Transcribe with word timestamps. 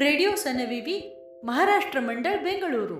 Radio 0.00 0.34
सनविवी 0.36 0.96
Maharashtra 1.44 2.00
मंडळ 2.00 2.36
बेंगळुरू 2.36 2.96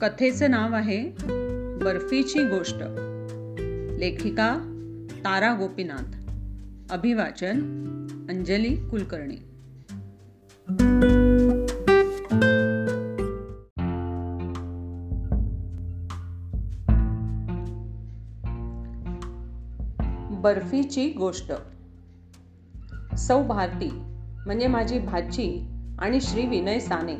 कथेचं 0.00 0.50
नाव 0.50 0.74
आहे 0.74 1.00
बर्फीची 1.84 2.44
गोष्ट 2.44 2.82
लेखिका 3.98 4.52
तारा 5.24 5.52
गोपीनाथ 5.54 6.25
अभिवाचन 6.90 7.52
अंजली 8.30 8.76
कुलकर्णी. 8.76 9.36
बर्फीची 20.36 21.12
गोष्ट. 21.12 21.52
सौ 23.18 23.42
भारती 23.42 23.90
म्हणजे 24.46 24.66
माझी 24.66 24.98
भाची 24.98 25.68
आणि 25.98 26.20
श्री 26.20 26.46
विनय 26.46 26.78
साने. 26.78 27.16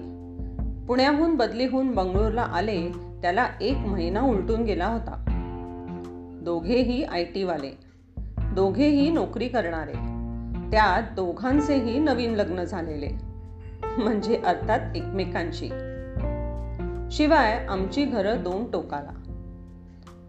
पुण्याहून 0.86 1.34
बदली 1.34 1.66
होऊन 1.66 1.94
बंगळूरला 1.94 2.42
आले 2.42 2.92
त्याला 3.22 3.46
एक 3.60 3.76
महिना 3.76 4.20
उलटून 4.20 4.62
गेला 4.62 4.86
होता. 4.86 5.24
दोघेही 6.42 7.04
आय 7.04 7.24
टीवाले 7.24 7.85
दोघेही 8.56 9.10
नोकरी 9.10 9.48
करणारे. 9.48 9.92
त्या 10.70 11.00
दोघांचेही 11.00 11.98
नवीन 11.98 12.34
लग्न 12.34 12.64
झालेले. 12.64 13.08
म्हणजे 13.98 14.36
अर्थात 14.36 14.96
एकमेकांशी 14.96 15.68
शिवाय 17.10 17.66
आमची 17.68 18.04
घरं 18.04 18.42
दोन 18.42 18.70
टोकाला. 18.70 19.10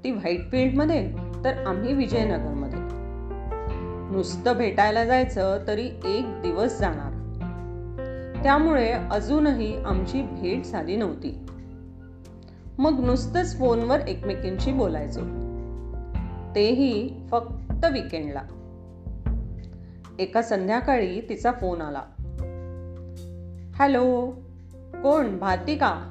ती 0.03 0.11
व्हाईट 0.11 0.51
फील्डमध्ये 0.51 1.13
तर 1.43 1.53
आम्ही 1.53 1.93
विजयनगरमध्ये. 1.93 2.79
नुसतं 4.15 4.57
भेटायला 4.57 5.05
जायचं 5.05 5.57
तरी 5.67 5.85
एक 6.05 6.41
दिवस 6.41 6.79
जाणार. 6.79 7.11
त्यामुळे 8.43 8.91
अजूनही 8.91 9.75
आमची 9.75 10.21
भेट 10.21 10.65
झाली 10.65 10.95
नव्हती. 10.95 11.45
मग 12.77 13.05
नुसतंच 13.05 13.59
फोनवर 13.59 13.99
एकमेकींशी 13.99 14.71
बोलायचो. 14.71 15.21
तेही 16.55 17.27
फक्त 17.31 17.66
फक्त 17.77 17.85
विकेंडला 17.85 18.41
एका 20.19 20.41
संध्याकाळी 20.41 21.21
तिचा 21.21 21.51
फोन 21.51 21.81
आला. 21.81 22.01
हॅलो 23.75 24.33
कोण? 25.03 25.37
भारती 25.37 25.75
का? 25.75 26.01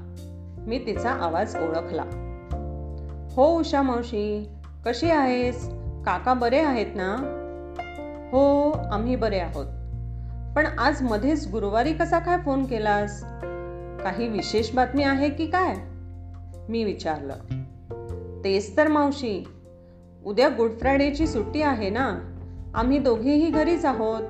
मी 0.67 0.79
तिचा 0.79 1.11
आवाज 1.11 1.57
ओळखला. 1.57 2.03
हो 3.31 3.59
उषा 3.59 3.83
मावशी. 3.83 4.49
कशी 4.87 5.11
आहेस? 5.11 5.69
काका 6.07 6.35
बरे 6.35 6.61
आहेत 6.61 6.87
ना? 6.95 7.17
हो 8.33 8.71
आम्ही 8.71 9.17
बरे 9.17 9.39
आहोत. 9.39 9.67
पण 10.57 10.67
आज 10.79 11.03
मध्येच 11.03 11.51
गुरुवारी 11.51 11.95
कसा 11.95 12.19
काय 12.19 12.39
फोन 12.39 12.65
केलास? 12.65 13.25
काही 14.03 14.29
विशेष 14.29 14.75
बातमी 14.75 15.03
आहे 15.03 15.31
की 15.31 15.47
काय? 15.47 15.75
मी 16.69 16.85
विचारलं. 16.85 17.35
तेच 18.45 18.77
तर 18.77 18.89
मावशी. 18.89 19.49
उद्या 20.27 20.49
गुड 20.49 20.71
फ्रायडेची 20.71 21.27
सुट्टी 21.27 21.63
आहे 21.63 21.91
ना? 21.91 22.19
आम्ही 22.75 22.99
दोघेही 22.99 23.51
घरीच 23.51 23.85
आहोत. 23.85 24.23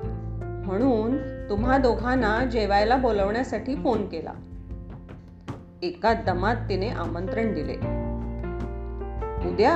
म्हणून 0.65 1.17
तुम्हा 1.49 1.77
दोघांना 1.77 2.45
जेवायला 2.45 2.95
बोलवण्यासाठी 2.95 3.75
फोन 3.75 4.05
केला. 4.05 4.31
एका 5.81 6.13
दमात 6.13 6.55
तिने 6.55 6.89
आमंत्रण 6.89 7.53
दिले. 7.53 7.73
उद्या? 9.49 9.75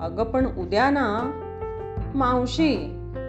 अगं 0.00 0.24
पण 0.24 0.46
उद्या 0.46 0.90
ना? 0.90 1.40
मावशी 2.14 2.76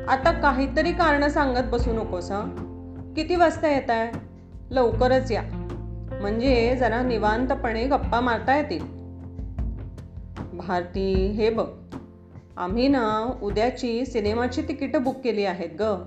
आता 0.08 0.32
काहीतरी 0.32 0.92
कारण 0.92 1.28
सांगत 1.28 1.70
बसू 1.72 1.94
नकोस 1.94 2.32
किती 3.16 3.36
वाजता 3.36 3.68
येत 3.68 3.90
आहे 3.90 4.12
लवकरच 4.72 5.32
या. 5.32 5.44
म्हणजे 6.22 6.76
जरा 6.80 7.02
निवांतपणे 7.02 7.86
गप्पा 7.86 8.20
मारता 8.20 8.58
येतील. 8.58 8.86
भारती 10.58 11.14
हे 11.14 11.50
बघ. 11.50 11.68
आम्ही 12.58 12.88
ना 12.88 13.38
उद्याची 13.42 14.06
सिनेमाची 14.06 14.62
तिकीटं 14.62 15.04
बुक 15.04 15.16
केली 15.24 15.46
आहेत 15.46 15.70
ग. 15.80 16.04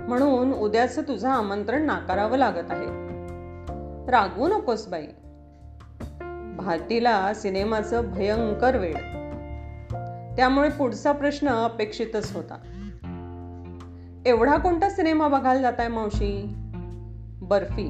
म्हणून 0.00 0.52
उद्याचं 0.52 1.02
तुझं 1.02 1.28
आमंत्रण 1.28 1.82
नाकारावं 1.82 2.36
लागत 2.36 2.70
आहे. 2.70 2.86
रागवू 4.10 4.48
नकोस 4.48 4.88
बाई. 4.88 5.06
भारतीला 6.56 7.34
सिनेमाचं 7.34 8.10
भयंकर 8.10 8.76
वेळ 8.76 8.94
त्यामुळे 10.36 10.68
पुढचा 10.68 11.12
प्रश्न 11.12 11.48
अपेक्षितच 11.48 12.36
होता. 12.36 12.54
एवढा 14.26 14.56
कोणता 14.56 14.90
सिनेमा 14.90 15.28
बघायला 15.28 15.60
जाताय 15.60 15.88
मावशी? 15.88 16.52
बर्फी. 17.42 17.86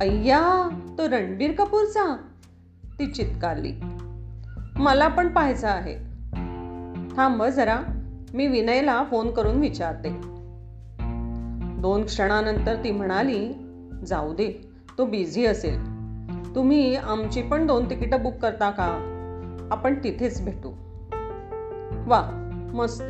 अय्या 0.00 0.68
तो 0.98 1.08
रणबीर 1.08 1.52
कपूरचा? 1.52 2.16
ती 2.98 3.06
चित्कारली 3.06 3.72
मला 4.76 5.08
पण 5.08 5.28
पाहायचा 5.28 5.68
आहे. 5.68 6.05
थांब 7.16 7.44
जरा. 7.44 7.80
मी 8.34 8.46
विनयला 8.46 9.04
फोन 9.10 9.30
करून 9.30 9.60
विचारते. 9.60 10.08
दोन 11.80 12.04
क्षणानंतर 12.04 12.74
ती 12.84 12.90
म्हणाली 12.90 13.52
जाऊ 14.06 14.32
दे 14.32 14.68
तो 14.98 15.06
बिझी 15.06 15.46
असेल. 15.46 15.78
तुम्ही 16.54 16.96
आमची 16.96 17.42
पण 17.42 17.66
दोन 17.66 17.90
तिकीटं 17.90 18.22
बुक 18.22 18.34
करता 18.34 18.70
का? 18.70 19.12
आपण 19.70 19.94
तिथेच 20.04 20.44
भेटू. 20.44 20.70
वा 22.06 22.22
मस्त. 22.74 23.04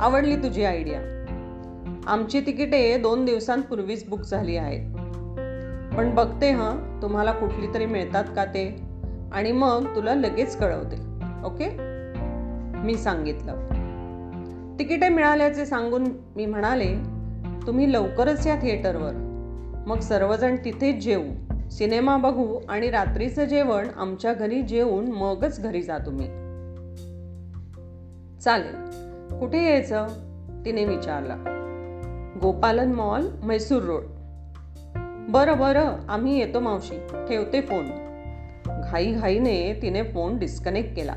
आवडली 0.00 0.36
तुझी 0.36 0.64
आयडिया. 0.64 1.00
आमची 2.06 2.40
तिकिटे 2.40 2.98
दोन 2.98 3.24
दिवसांपूर्वीच 3.24 4.08
बुक 4.08 4.20
झाली 4.20 4.56
आहेत. 4.56 4.94
पण 5.96 6.14
बघते 6.14 6.50
हां 6.50 7.02
तुम्हाला 7.02 7.32
कुठली 7.32 7.74
तरी 7.74 7.86
मिळतात 7.86 8.24
का 8.36 8.44
ते? 8.44 8.82
आणि 9.32 9.52
मग 9.52 9.96
तुला 9.96 10.14
लगेच 10.14 10.56
कळवते. 10.56 10.96
ओके? 11.44 11.97
मी 12.84 12.94
सांगितलं. 12.94 13.68
तिकिटे 14.78 15.08
मिळाल्याचे 15.08 15.66
सांगून 15.66 16.04
मी 16.36 16.46
म्हणाले 16.46 16.94
तुम्ही 17.66 17.92
लवकरच 17.92 18.46
या 18.46 18.56
थिएटरवर. 18.56 19.12
मग 19.86 20.00
सर्वजण 20.00 20.56
तिथेच 20.64 21.04
जेवू 21.04 21.48
सिनेमा 21.70 22.16
बघू 22.16 22.60
आणि 22.68 22.90
रात्रीचं 22.90 23.44
जेवण 23.44 23.88
आमच्या 23.96 24.32
घरी 24.32 24.62
जेवून 24.62 25.12
मगच 25.12 25.62
घरी 25.62 25.82
जा 25.82 25.98
तुम्ही. 25.98 26.26
चालेल. 28.40 28.74
कुठे 29.38 29.64
यायचं? 29.64 30.06
तिने 30.64 30.84
विचारलं. 30.84 31.36
Gopalan 32.42 32.92
mall 32.92 33.28
Mysore 33.42 33.82
road. 33.82 34.02
बरं 35.28 35.58
बरं. 35.58 35.86
आम्ही 36.08 36.38
येतो 36.38 36.60
मावशी. 36.60 36.98
ठेवते 36.98 37.60
फोन. 37.60 37.86
घाई 38.90 39.12
घाईने 39.12 39.78
तिने 39.82 40.02
फोन 40.02 40.38
डिस्कनेक्ट 40.38 40.96
केला. 40.96 41.14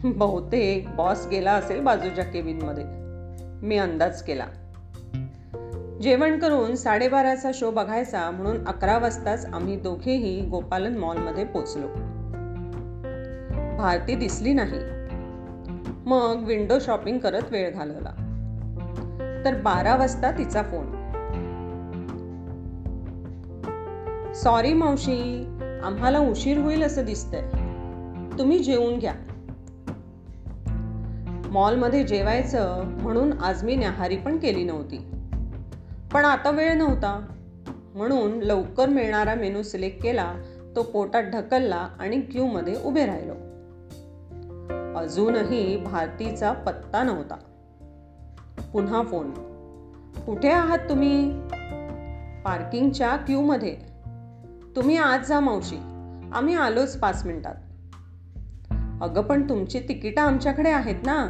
बहुतेक 0.04 0.96
बॉस 0.96 1.26
गेला 1.30 1.52
असेल 1.52 1.80
बाजूच्या 1.80 2.24
केबिनमध्ये 2.24 2.84
मी 3.66 3.76
अंदाज 3.76 4.22
केला. 4.22 4.46
जेवण 6.02 6.38
करून 6.38 6.74
साडेबाराचा 6.74 7.50
शो 7.54 7.70
बघायचा 7.70 8.30
म्हणून 8.30 8.66
अकरा 8.66 8.98
वाजताच 8.98 9.46
आम्ही 9.46 9.76
दोघेही 9.76 10.40
गोपालन 10.40 10.96
मॉलमध्ये 10.98 11.44
पोचलो 11.44 11.86
भारती 13.78 14.14
दिसली 14.14 14.52
नाही. 14.52 14.78
मग 16.06 16.44
विंडो 16.46 16.78
शॉपिंग 16.80 17.18
करत 17.18 17.42
वेळ 17.50 17.70
घालवला. 17.70 18.10
तर 19.44 19.60
बारा 19.60 19.96
वाजता 19.96 20.30
तिचा 20.38 20.62
फोन 20.62 20.86
सॉरी 24.34 24.72
मावशी 24.72 25.44
आम्हाला 25.84 26.18
उशीर 26.18 26.58
होईल 26.58 26.82
असं 26.82 27.04
दिसतंय. 27.04 27.42
तुम्ही 28.38 28.58
जेवून 28.58 28.98
घ्या. 28.98 29.14
मॉलमध्ये 31.50 32.04
जेवायचं 32.04 32.82
म्हणून 32.84 33.32
आज 33.32 33.64
मी 33.64 33.76
न्याहारी 33.76 34.16
पण 34.16 34.38
केली 34.38 34.64
नव्हती. 34.64 34.96
पण 36.12 36.24
आता 36.24 36.50
वेळ 36.50 36.72
नव्हता. 36.72 37.26
म्हणून 37.94 38.38
लवकर 38.38 38.88
मिळणारा 38.88 39.34
मेनू 39.34 39.62
सिलेक्ट 39.62 40.02
केला 40.02 40.34
तो 40.76 40.82
पोटात 40.82 41.22
ढकलला 41.24 41.88
आणि 42.00 42.20
क्यूमध्ये 42.20 42.76
उभे 42.84 43.06
राहिलो. 43.06 43.32
अजूनही 44.98 45.76
भारतीचा 45.76 46.52
पत्ता 46.52 47.02
नव्हता. 47.02 47.34
पुन्हा 48.72 49.02
फोन. 49.02 49.30
कुठे 50.26 50.50
आहात 50.50 50.78
तुम्ही? 50.78 51.30
पार्किंगच्या 52.44 53.16
क्यूमध्ये. 53.16 53.76
तुम्ही 54.76 54.96
आज 54.96 55.26
जा 55.26 55.40
मावशी. 55.40 55.76
आम्ही 56.32 56.54
आलोच 56.54 56.98
पाच 56.98 57.26
मिनिटात. 57.26 57.54
अगं 59.00 59.22
पण 59.22 59.48
तुमची 59.48 59.80
तिकीटं 59.80 60.22
आमच्याकडे 60.22 60.70
आहेत 60.70 60.94
ना. 61.06 61.28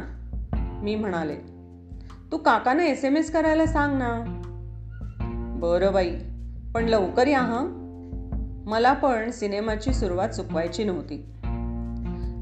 मी 0.83 0.95
म्हणाले 0.95 1.35
तू 2.31 2.37
काकांना 2.37 2.83
एस 2.83 3.05
एम 3.05 3.17
एस 3.17 3.31
करायला 3.31 3.65
सांग 3.65 3.97
ना. 3.97 4.23
बरं 5.59 5.93
बाई 5.93 6.09
पण 6.73 6.85
लवकर 6.85 7.27
या 7.27 7.39
हां. 7.39 7.81
मला 8.69 8.93
पण 8.93 9.31
सिनेमाची 9.31 9.93
सुरुवात 9.93 10.29
चुकवायची 10.29 10.83
नव्हती. 10.83 11.17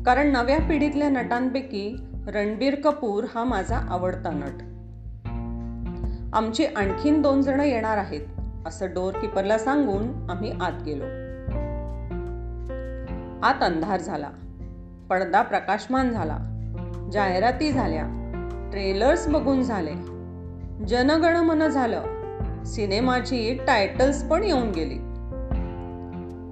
कारण 0.05 0.27
नव्या 0.27 0.59
पिढीतल्या 0.59 1.09
नटांपैकी 1.09 1.95
रणबीर 2.27 2.75
कपूर 2.75 3.23
हा 3.35 3.43
माझा 3.43 3.77
आवडता 3.77 4.29
नट. 4.33 4.63
आमची 6.35 6.65
आणखीन 6.65 7.21
दोन 7.21 7.41
जण 7.41 7.59
येणार 7.59 7.97
आहेत 7.97 8.21
असं 8.65 8.93
डोरकीपरला 8.93 9.57
सांगून 9.57 10.29
आम्ही 10.29 10.51
आत 10.51 10.83
गेलो. 10.85 11.05
आत 13.43 13.63
अंधार 13.63 13.99
झाला. 13.99 14.29
पडदा 15.09 15.41
प्रकाशमान 15.41 16.09
झाला. 16.09 16.37
जाहिराती 17.13 17.71
झाल्या. 17.71 18.03
ट्रेलर्स 18.71 19.27
बघून 19.27 19.63
झाले. 19.63 19.91
जनगणमन 20.85 21.67
झालं. 21.67 22.03
सिनेमाची 22.63 23.53
टायटल्स 23.67 24.23
पण 24.23 24.43
येऊन 24.43 24.71
गेली. 24.71 24.97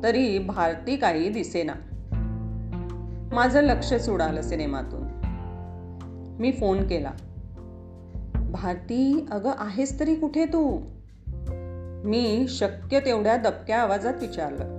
तरी 0.04 0.40
भारती 0.40 0.96
काही 0.96 1.30
दिसेना. 1.30 1.74
माझं 3.34 3.62
लक्षच 3.62 4.10
उडालं 4.10 4.42
सिनेमातून. 4.42 5.08
मी 6.40 6.52
फोन 6.52 6.88
केला. 6.88 7.12
भारती 8.52 9.28
अगं 9.32 9.52
आहेस 9.58 10.00
तरी 10.00 10.16
कुठे 10.16 10.46
तू? 10.46 10.80
मी 12.06 12.46
शक्य 12.50 13.00
तेवढ्या 13.00 13.38
दबक्या 13.38 13.82
आवाजात 13.82 14.14
विचारलं. 14.22 14.77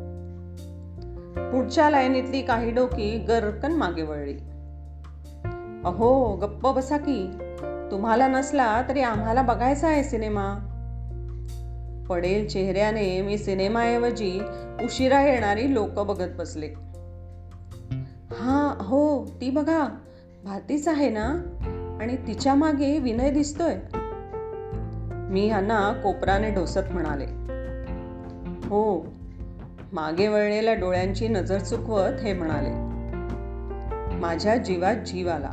पुढच्या 1.38 1.90
लाईनीतली 1.90 2.42
काही 2.42 2.70
डोकी 2.70 3.18
गरकन 3.18 3.72
मागे 3.72 4.02
वळली. 4.02 4.38
अहो 5.84 6.36
गप्प 6.36 6.68
बसा 6.68 6.96
की. 6.96 7.30
तुम्हाला 7.90 8.28
नसला 8.28 8.82
तरी 8.88 9.00
आम्हाला 9.00 9.42
बघायचा 9.42 9.88
आहे 9.88 10.04
सिनेमा. 10.04 10.74
पडेल 12.08 12.48
चेहऱ्याने 12.48 13.22
मी 13.22 13.38
सिनेमाऐवजी 13.38 14.40
उशिरा 14.84 15.22
येणारी 15.22 15.74
लोक 15.74 16.00
बघत 16.00 16.28
बसले. 16.38 16.66
हा 18.32 18.76
हो 18.80 19.24
ती 19.40 19.50
बघा. 19.50 19.88
भारतीच 20.44 20.88
आहे 20.88 21.08
ना? 21.10 21.26
आणि 22.00 22.16
तिच्यामागे 22.16 22.98
विनय 22.98 23.30
दिसतोय. 23.30 23.74
मी 25.30 25.48
ह्यांना 25.48 25.92
कोपराने 25.92 26.50
ढोसत 26.50 26.92
म्हणाले. 26.92 27.24
हो 28.68 29.17
मागे 29.92 30.28
वळलेल्या 30.28 30.74
डोळ्यांची 30.74 31.28
नजर 31.28 31.58
चुकवत 31.58 32.20
हे 32.20 32.32
म्हणाले 32.32 32.70
माझ्या 34.16 34.56
जीवात 34.56 34.94
जीव 34.94 35.28
आला. 35.28 35.50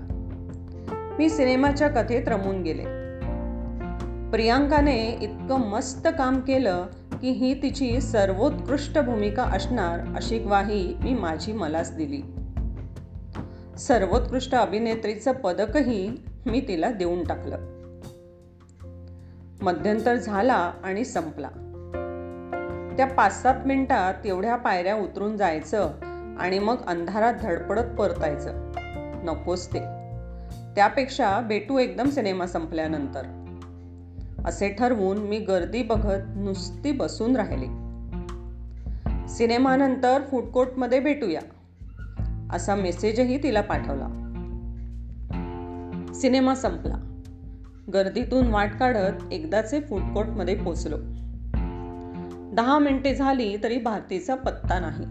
मी 1.19 1.29
सिनेमाच्या 1.29 1.87
कथेत 1.87 2.27
रमून 2.27 2.61
गेले. 2.61 2.83
प्रियांकाने 4.31 5.07
इतकं 5.21 5.59
मस्त 5.59 6.07
काम 6.17 6.39
केलं 6.39 6.85
की 7.21 7.29
ही 7.29 7.61
तिची 7.61 8.01
सर्वोत्कृष्ट 8.01 8.99
भूमिका 8.99 9.43
असणार 9.43 9.99
अशी 9.99 10.39
ग्वाही 10.39 10.97
मी 11.03 11.13
माझी 11.13 11.51
मलाच 11.51 11.95
दिली. 11.95 12.21
सर्वोत्कृष्ट 13.77 14.55
अभिनेत्रीचं 14.55 15.31
पदकही 15.31 16.09
मी 16.45 16.61
तिला 16.67 16.91
देऊन 16.91 17.23
टाकलं. 17.23 17.57
मध्यंतर 19.61 20.15
झाला 20.15 20.71
आणि 20.83 21.05
संपला. 21.05 21.49
त्या 22.97 23.07
पाच 23.07 23.41
सात 23.41 23.55
मिनिटात 23.65 24.25
एवढ्या 24.25 24.55
पायऱ्या 24.55 24.95
उतरून 24.95 25.37
जायचं 25.37 25.91
आणि 26.39 26.59
मग 26.59 26.75
अंधारात 26.87 27.33
धडपडत 27.41 27.95
परतायचं. 27.97 28.71
नकोच 29.23 29.67
ते. 29.67 29.79
त्यापेक्षा 30.75 31.39
भेटू 31.39 31.77
एकदम 31.77 32.09
सिनेमा 32.09 32.47
संपल्यानंतर. 32.47 33.45
असे 34.45 34.69
ठरवून 34.69 35.17
मी 35.17 35.39
गर्दी 35.39 35.83
बघत 35.83 36.23
नुसती 36.35 36.91
बसून 36.91 37.35
राहिली. 37.35 37.65
सिनेमानंतर 39.27 40.21
फूड 40.21 40.43
कोर्टमध्ये 40.43 40.99
भेटूया 40.99 41.41
असा 42.51 42.75
मेसेजही 42.75 43.43
तिला 43.43 43.61
पाठवला. 43.61 44.07
सिनेमा 46.15 46.55
संपला. 46.55 47.21
गर्दीतून 47.93 48.47
वाट 48.47 48.71
काढत 48.79 49.31
एकदाचे 49.31 49.79
फूड 49.79 50.01
कोर्टमध्ये 50.01 50.55
पोचलो. 50.55 50.97
दहा 52.55 52.79
मिनिटे 52.79 53.15
झाली 53.15 53.57
तरी 53.63 53.77
भारतीचा 53.77 54.35
पत्ता 54.35 54.79
नाही. 54.79 55.05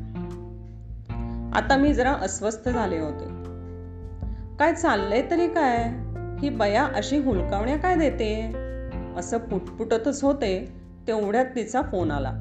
आता 1.55 1.77
मी 1.77 1.95
जरा 1.95 2.13
अस्वस्थ 2.13 2.69
झाले 2.69 2.99
होते. 2.99 3.25
काय 4.59 4.73
चाललंय 4.73 5.23
तरी 5.31 5.49
काय? 5.49 5.93
ही 6.41 6.49
बया 6.49 6.85
अशी 6.85 7.19
हुलकावण्या 7.19 7.77
काय 7.77 7.97
देते? 7.97 8.53
असं 9.17 9.39
पुटपुटतच 9.39 10.25
होते 10.25 10.75
तेवढ्यात 11.07 11.45
तिचा 11.45 11.83
फोन 11.83 12.11
आला. 12.11 12.33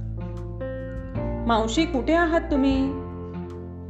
मावशी 1.48 1.86
कुठे 1.86 2.14
आहात 2.14 2.42
तुम्ही? 2.42 2.92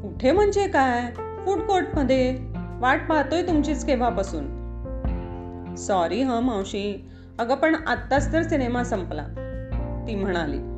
कुठे 0.02 0.32
म्हणजे 0.32 0.68
काय? 0.68 1.12
फूड 1.46 1.60
कोर्टमध्ये. 1.60 2.38
वाट 2.80 3.10
पाहतोय 3.10 3.48
तुमचीच 3.48 3.86
केव्हापासून. 3.86 4.46
सॉरी 5.78 6.22
ह 6.22 6.40
मावशी. 6.40 7.10
अगं 7.40 7.56
पण 7.56 7.76
आत्ताच 7.88 8.34
तर 8.34 8.44
सिनेमा 8.44 8.84
संपला. 8.84 9.24
ती 10.08 10.16
म्हणाली 10.16 10.73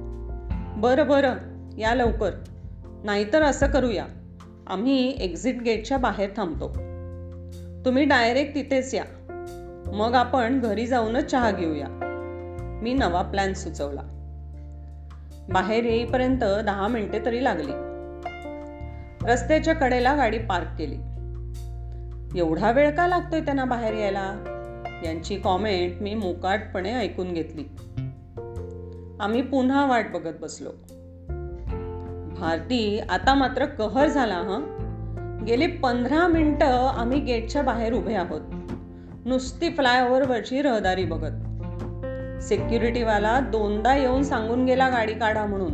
बरं 0.78 1.08
बरं. 1.08 1.34
या 1.78 1.96
लवकर. 1.96 2.32
नाहीतर 3.04 3.42
असं 3.42 3.68
करूया. 3.68 4.06
आम्ही 4.68 5.16
एक्झिट 5.20 5.62
गेटच्या 5.62 5.98
बाहेर 5.98 6.30
थांबतो. 6.38 6.68
तुम्ही 7.86 8.06
डायरेक्ट 8.06 8.56
तिथेच 8.56 8.94
या. 8.94 9.04
मग 9.94 10.14
आपण 10.14 10.60
घरी 10.60 10.88
जाऊनच 10.88 11.24
चहा 11.24 11.52
घेऊया. 11.52 11.88
मी 12.84 12.94
नवा 12.94 13.22
प्लॅन 13.22 13.54
सुचवला. 13.54 14.02
बाहेर 15.50 15.84
येईपर्यंत 15.84 16.40
दहा 16.40 16.88
मिनिटे 16.88 17.26
तरी 17.26 17.44
लागली. 17.44 17.72
रस्त्याच्या 19.32 19.76
कडेला 19.76 20.16
गाडी 20.16 20.38
पार्क 20.38 20.68
केली. 20.78 20.98
एवढा 22.40 22.72
वेळ 22.72 22.96
का 22.96 23.08
लागतोय 23.08 23.42
त्यांना 23.42 23.66
बाहेर 23.66 23.94
यायला? 23.94 24.52
यांची 25.06 25.36
कॉमेंट 25.36 26.02
मी 26.02 26.14
मोकाटपणे 26.14 26.96
ऐकून 26.96 27.34
घेतली. 27.34 27.64
आम्ही 29.20 29.42
पुन्हा 29.42 29.86
वाट 29.86 30.12
बघत 30.14 30.34
बसलो. 30.42 30.70
भारती 32.40 33.00
आता 33.10 33.34
मात्र 33.34 33.66
कहर 33.66 34.08
झाला 34.08 34.36
हा? 34.36 34.72
गेली 35.48 35.68
पंधरा 35.68 36.28
मिनटं 36.28 36.88
आम्ही 36.88 37.20
गेटच्या 37.20 37.62
बाहेर 37.62 37.94
उभे 37.94 38.16
आहोत. 38.16 38.42
नुसती 39.26 39.70
फ्लायओव्हरवरची 39.70 40.62
रहदारी 40.62 41.06
बघत. 41.06 41.32
सिक्युरिटीवाला 42.44 43.40
दोनदा 43.40 43.96
येऊन 43.96 44.24
सांगून 44.24 44.66
गेला 44.66 44.90
गाडी 44.90 45.14
काढा 45.14 45.46
म्हणून. 45.46 45.74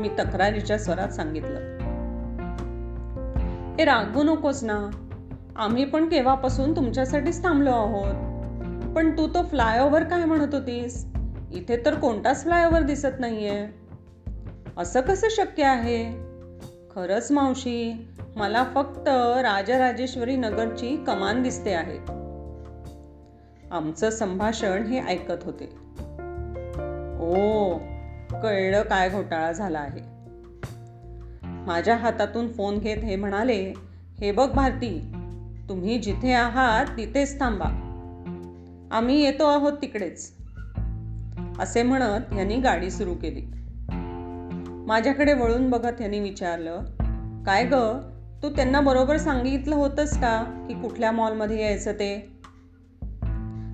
मी 0.00 0.08
तक्रारीच्या 0.08 0.78
स्वरात 0.78 1.08
सांगितलं. 1.08 1.58
ए 3.78 3.84
रागू 3.84 4.22
नकोस 4.22 4.64
ना. 4.64 4.90
आम्ही 5.56 5.84
पण 5.84 6.08
केव्हापासून 6.08 6.76
तुमच्यासाठीच 6.76 7.42
थांबलो 7.42 7.70
आहोत. 7.70 8.14
पण 8.96 9.10
तू 9.10 9.26
तो 9.26 9.42
फ्लायओव्हर 9.42 10.04
काय 10.04 10.24
म्हणत 10.24 10.54
होतीस? 10.54 11.13
इथे 11.54 11.84
तर 11.84 11.94
कोणताच 11.94 12.42
फ्लायओव्हर 12.42 12.82
दिसत 12.82 13.20
नाहीये. 13.20 13.66
असं 14.76 15.00
कसं 15.00 15.26
शक्य 15.30 15.64
आहे? 15.64 16.04
खरंच 16.90 17.32
मावशी 17.32 18.08
मला 18.36 18.64
फक्त 18.74 19.08
राजराजेश्वरी 19.42 20.36
नगरची 20.36 21.04
कमान 21.06 21.42
दिसते 21.42 21.74
आहे. 21.74 21.98
आमचं 23.70 24.10
संभाषण 24.10 24.86
हे 24.86 25.00
ऐकत 25.00 25.44
होते. 25.44 25.64
ओ 27.20 27.34
कळलं 28.42 28.82
काय 28.82 29.10
घोटाळा 29.10 29.52
झाला 29.52 29.78
आहे. 29.78 30.00
माझ्या 31.66 31.96
हातातून 31.96 32.52
फोन 32.52 32.78
घेत 32.78 32.98
हे 32.98 33.16
म्हणाले 33.16 33.74
हे 34.20 34.32
बघ 34.32 34.50
भारती 34.50 35.12
तुम्ही 35.68 35.98
जिथे 35.98 36.32
आहात 36.32 36.86
तिथेच 36.86 37.40
थांबा. 37.40 37.80
आम्ही 38.90 39.24
येतो 39.24 39.46
आहोत 39.46 39.72
तिकडेच. 39.82 40.43
असे 41.58 41.82
म्हणत 41.82 42.32
यांनी 42.38 42.56
गाडी 42.56 42.90
सुरू 42.90 43.14
केली. 43.14 43.42
माझ्याकडे 44.86 45.32
वळून 45.32 45.70
बघत 45.70 46.00
यांनी 46.00 46.20
विचारलं 46.20 46.80
काय 47.46 47.64
ग 47.64 47.74
तू 48.42 48.48
त्यांना 48.48 48.80
बरोबर 48.80 49.16
सांगितलं 49.16 49.74
होतंस 49.74 50.20
का 50.20 50.64
की 50.68 50.74
कुठल्या 50.74 51.12
मॉलमध्ये 51.12 51.62
यायचं 51.62 51.92
ते? 51.92 52.38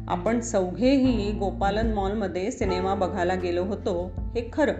आपण 0.08 0.40
चौघेही 0.40 1.32
गोपालन 1.32 1.92
मॉलमध्ये 1.92 2.50
सिनेमा 2.50 2.94
बघायला 2.94 3.34
गेलो 3.34 3.64
होतो 3.64 4.12
हे 4.16 4.50
खरं. 4.52 4.72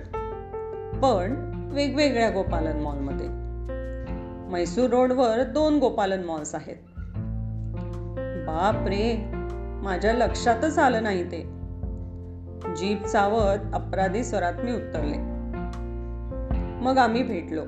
पण 1.01 1.51
वेगवेगळ्या 1.73 2.31
गोपालन 2.31 2.81
मॉलमध्ये. 2.81 3.27
मैसूर 4.51 4.91
रोडवर 4.91 5.43
दोन 5.43 5.79
गोपालन 5.79 6.25
मॉल्स 6.25 6.55
आहेत. 6.55 6.77
बाप 8.47 8.87
रे 8.87 9.17
माझ्या 9.83 10.13
लक्षातच 10.13 10.79
आलं 10.79 11.03
नाही 11.03 11.25
ते. 11.25 11.60
जीप 12.77 13.05
चावत 13.05 13.75
अपराधी 13.75 14.25
स्वरात 14.25 14.53
मी 14.65 14.73
उतरले. 14.73 15.17
मग 16.85 16.99
आम्ही 16.99 17.23
भेटलो. 17.23 17.63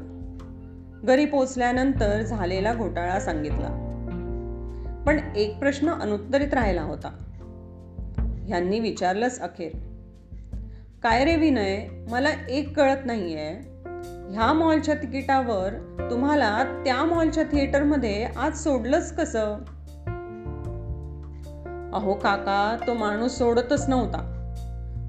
घरी 1.07 1.25
पोचल्यानंतर 1.25 2.23
झालेला 2.23 2.75
घोटाळा 2.75 3.21
सांगितला. 3.21 3.89
पण 5.07 5.21
एक 5.37 5.59
प्रश्न 5.59 5.91
अनुत्तरित 5.91 6.55
राहिला 6.55 6.83
होता. 6.83 7.09
ह्यांनी 8.47 8.81
विचारलंच 8.81 9.41
अखेर. 9.41 9.77
काय 11.03 11.25
रे 11.25 11.37
विनय 11.37 11.87
मला 12.11 12.29
एक 12.49 12.77
कळत 12.77 12.99
नाहीये. 13.05 13.51
ह्या 14.31 14.53
मॉलच्या 14.53 14.95
तिकिटावर 14.95 15.69
तुम्हाला 16.11 16.65
त्या 16.85 17.05
मॉलच्या 17.05 17.45
थिएटरमध्ये 17.45 18.25
आज 18.25 18.59
सोडलंच 18.59 19.17
कसं? 19.17 19.55
अहो 21.95 22.15
काका 22.15 22.77
तो 22.87 22.95
माणूस 22.95 23.39
सोडतच 23.39 23.89
नव्हता. 23.89 24.42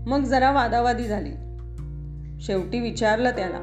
मग 0.08 0.24
जरा 0.24 0.52
वादावादी 0.52 1.04
झाली. 1.04 1.32
शेवटी 2.42 2.80
विचारलं 2.80 3.30
त्याला 3.30 3.58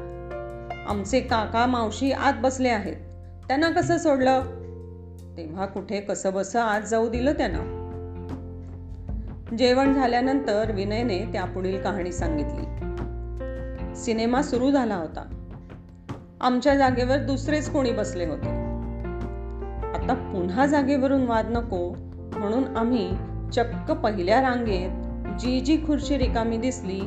आमचे 0.87 1.19
काका 1.19 1.65
मावशी 1.65 2.11
आत 2.11 2.33
बसले 2.41 2.69
आहेत 2.69 2.95
त्यांना 3.47 3.69
कसं 3.69 3.97
सोडलं? 3.97 4.41
तेव्हा 5.37 5.65
कुठे 5.65 5.99
कसं 5.99 6.33
बसं 6.33 6.59
आत 6.59 6.81
जाऊ 6.81 7.09
दिलं 7.09 7.33
त्यानं. 7.33 7.81
जेवण 9.57 9.93
झाल्यानंतर 9.93 10.71
विनयने 10.71 11.19
त्यापुढील 11.19 11.81
कहाणी 11.81 12.11
सांगितली. 12.11 12.63
सिनेमा 13.95 14.41
सुरू 14.41 14.71
झाला 14.71 14.95
होता. 14.95 15.45
आमच्या 16.41 16.75
जागेवर 16.75 17.17
दुसरेच 17.17 17.69
कोणी 17.71 17.91
बसले 17.91 18.25
होते. 18.25 18.49
आता 19.93 20.31
पुन्हा 20.33 20.65
जागेवरून 20.65 21.23
वाद 21.23 21.45
नको 21.49 21.95
म्हणून 22.39 22.77
आम्ही 22.77 23.11
चक्क 23.53 23.91
पहिल्या 23.91 24.41
रांगेत 24.41 25.00
जी 25.41 25.59
जी 25.59 25.77
खुर्ची 25.77 26.17
रिकामी 26.17 26.57
दिसली 26.57 27.01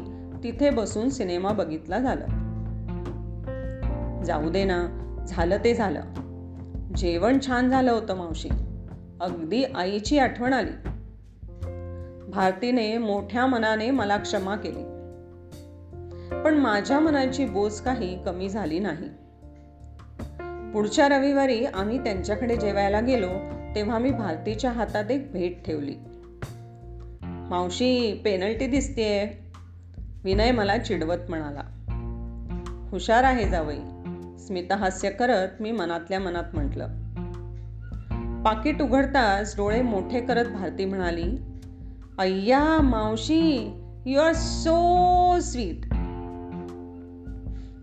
तिथे 0.44 0.70
बसून 0.70 1.08
सिनेमा 1.08 1.52
बघितला 1.52 1.98
झाला. 1.98 2.24
जाऊ 4.24 4.50
दे 4.50 4.64
ना 4.64 4.86
झालं 5.28 5.56
ते 5.64 5.74
झालं. 5.74 6.00
जेवण 6.96 7.38
छान 7.46 7.70
झालं 7.70 7.92
होतं 7.92 8.16
मावशी. 8.16 8.48
अगदी 9.20 9.64
आईची 9.64 10.18
आठवण 10.18 10.52
आली. 10.52 10.88
भारतीने 12.30 12.98
मोठ्या 12.98 13.46
मनाने 13.46 13.90
मला 13.90 14.16
क्षमा 14.16 14.56
केली. 14.56 14.82
पण 16.44 16.54
माझ्या 16.54 17.00
मनाची 17.00 17.46
बोज 17.46 17.80
काही 17.80 18.24
कमी 18.24 18.48
झाली 18.48 18.78
नाही. 18.78 19.08
पुढच्या 20.72 21.08
रविवारी 21.08 21.64
आम्ही 21.64 22.04
त्यांच्याकडे 22.04 22.56
जेवायला 22.56 23.00
गेलो 23.00 23.30
तेव्हा 23.74 23.98
मी 23.98 24.10
भारतीच्या 24.10 24.70
हातात 24.70 25.10
एक 25.10 25.32
भेट 25.32 25.64
ठेवली. 25.64 25.94
मावशी 27.50 28.20
पेनल्टी 28.24 28.66
दिसतेय. 28.66 29.28
विनय 30.24 30.50
मला 30.50 30.78
चिडवत 30.78 31.16
म्हणाला. 31.28 31.60
हुशार 32.90 33.24
आहे 33.24 33.48
जावई. 33.48 33.78
स्मिता 34.38 34.76
हास्य 34.76 35.10
करत 35.10 35.48
मी 35.60 35.72
मनातल्या 35.72 36.20
मनात 36.20 36.44
म्हटलं. 36.54 36.88
पाकिट 38.42 38.82
उघडताच 38.82 39.54
डोळे 39.56 39.82
मोठे 39.82 40.20
करत 40.20 40.44
भारती 40.48 40.84
म्हणाली 40.84 41.38
अय्या 42.18 42.82
मावशी 42.82 43.74
यू 44.06 44.20
आर 44.20 44.32
सो 44.32 45.40
स्वीट 45.40 45.80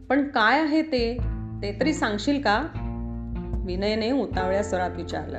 पण 0.09 0.27
काय 0.27 0.61
आहे 0.61 0.81
ते? 0.81 1.17
ते 1.61 1.77
तरी 1.79 1.93
सांगशील 1.93 2.41
का? 2.41 2.67
विनयने 3.65 4.11
उतावळ्या 4.11 4.63
स्वरात 4.63 4.91
विचारलं. 4.95 5.37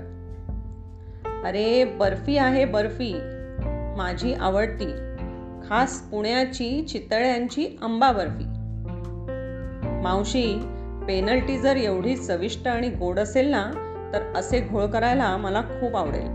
अरे 1.45 1.85
बर्फी 1.85 2.37
आहे 2.37 2.65
बर्फी. 2.65 3.42
माझी 3.97 4.35
आवडती 4.35 4.87
खास 5.69 6.01
पुण्याची 6.01 6.83
चितळ्यांची 6.83 7.79
आंबा 7.83 8.13
बर्फी 8.13 8.45
मावशी 10.03 10.61
पेनल्टी 11.07 11.59
जर 11.59 11.77
एवढी 11.77 12.17
चविष्ट 12.17 12.69
आणि 12.69 12.89
गोड 12.89 13.19
असेल 13.19 13.47
ना 13.47 13.71
तर 14.13 14.23
असे 14.37 14.61
घोळ 14.61 14.87
करायला 14.87 15.37
मला 15.37 15.61
खूप 15.61 15.97
आवडेल. 15.97 16.27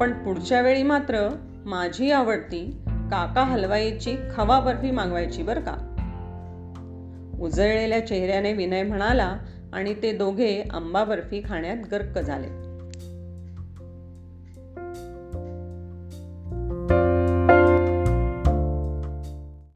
पण 0.00 0.12
पुढच्या 0.24 0.60
वेळी 0.60 0.82
मात्र 0.82 1.28
माझी 1.66 2.10
आवडती 2.10 2.80
काका 2.86 3.42
हलवाईची 3.42 4.16
खवा 4.36 4.60
बर्फी 4.60 4.90
मागवायची 4.90 5.42
बरं 5.42 5.60
का. 5.60 5.74
उजळलेल्या 7.40 8.06
चेहऱ्याने 8.06 8.52
विनय 8.52 8.82
म्हणाला 8.82 9.36
आणि 9.72 9.94
ते 10.02 10.12
दोघे 10.12 10.62
आंबा 10.72 11.04
बर्फी 11.04 11.42
खाण्यात 11.48 11.76
गर्क 11.92 12.18
झाले. 12.18 12.63